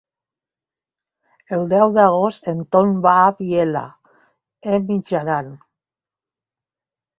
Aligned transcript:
El 1.57 1.65
deu 1.73 1.93
d'agost 1.97 2.49
en 2.53 2.65
Ton 2.77 2.97
va 3.05 3.13
a 3.27 3.29
Vielha 3.43 3.85
e 4.75 4.83
Mijaran. 4.89 5.55